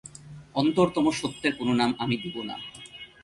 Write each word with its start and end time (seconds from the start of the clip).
অন্তরতম 0.55 1.05
সত্যের 1.11 1.53
কোন 1.57 1.67
নাম 1.73 1.91
আমি 1.99 2.15
দিব 2.17 2.35
না। 2.43 2.55